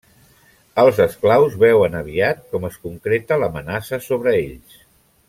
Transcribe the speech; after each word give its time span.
Els 0.83 1.01
esclaus 1.03 1.57
veuen 1.65 1.97
aviat 2.01 2.41
com 2.55 2.65
es 2.71 2.79
concreta 2.87 3.39
l'amenaça 3.43 4.01
sobre 4.11 4.35
ells. 4.39 4.79